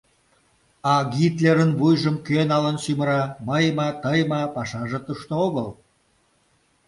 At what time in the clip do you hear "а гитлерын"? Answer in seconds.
0.93-1.71